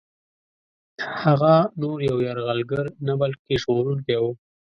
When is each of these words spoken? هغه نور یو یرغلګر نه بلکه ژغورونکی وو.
هغه 1.23 1.55
نور 1.81 1.97
یو 2.09 2.17
یرغلګر 2.27 2.85
نه 3.07 3.13
بلکه 3.21 3.49
ژغورونکی 3.61 4.15
وو. 4.21 4.31